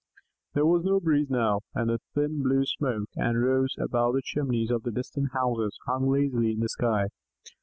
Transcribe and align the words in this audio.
There 0.55 0.65
was 0.65 0.83
no 0.83 0.99
breeze 0.99 1.29
now, 1.29 1.59
and 1.75 1.87
the 1.91 1.99
thin 2.15 2.41
blue 2.41 2.65
smoke 2.65 3.07
that 3.13 3.35
rose 3.35 3.75
above 3.77 4.15
the 4.15 4.23
chimneys 4.25 4.71
of 4.71 4.81
the 4.81 4.89
distant 4.89 5.31
houses 5.33 5.77
hung 5.85 6.09
lazily 6.09 6.53
in 6.53 6.59
the 6.59 6.69
sky. 6.69 7.09